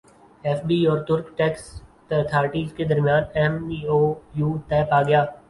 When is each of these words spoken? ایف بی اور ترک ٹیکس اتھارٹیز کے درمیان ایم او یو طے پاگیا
ایف 0.43 0.63
بی 0.67 0.77
اور 0.85 0.97
ترک 1.07 1.27
ٹیکس 1.37 1.63
اتھارٹیز 2.11 2.73
کے 2.77 2.83
درمیان 2.85 3.23
ایم 3.33 3.53
او 3.89 3.99
یو 4.35 4.49
طے 4.69 4.81
پاگیا 4.89 5.23